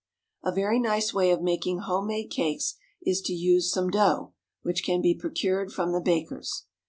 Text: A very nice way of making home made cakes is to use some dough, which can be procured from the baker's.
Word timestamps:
A 0.43 0.51
very 0.51 0.79
nice 0.79 1.13
way 1.13 1.29
of 1.29 1.43
making 1.43 1.81
home 1.81 2.07
made 2.07 2.31
cakes 2.31 2.73
is 3.05 3.21
to 3.21 3.33
use 3.33 3.71
some 3.71 3.91
dough, 3.91 4.33
which 4.63 4.83
can 4.83 4.99
be 4.99 5.13
procured 5.13 5.71
from 5.71 5.91
the 5.91 6.01
baker's. 6.01 6.65